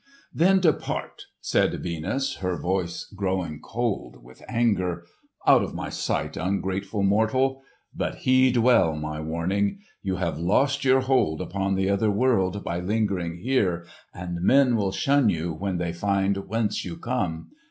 "Then 0.33 0.59
depart!" 0.59 1.27
said 1.41 1.79
Venus, 1.83 2.37
her 2.37 2.57
voice 2.57 3.03
growing 3.15 3.59
cold 3.63 4.23
with 4.23 4.41
anger. 4.49 5.05
"Out 5.45 5.61
of 5.61 5.75
my 5.75 5.89
sight, 5.89 6.35
ungrateful 6.35 7.03
mortal! 7.03 7.61
But 7.95 8.15
heed 8.25 8.57
well 8.57 8.95
my 8.95 9.19
warning. 9.21 9.77
You 10.01 10.15
have 10.15 10.39
lost 10.39 10.83
your 10.83 11.01
hold 11.01 11.39
upon 11.39 11.75
the 11.75 11.91
other 11.91 12.09
world 12.09 12.63
by 12.63 12.79
lingering 12.79 13.37
here, 13.41 13.85
and 14.11 14.41
men 14.41 14.75
will 14.75 14.91
shun 14.91 15.29
you 15.29 15.53
when 15.53 15.77
they 15.77 15.93
find 15.93 16.35
whence 16.47 16.83
you 16.83 16.97
come. 16.97 17.49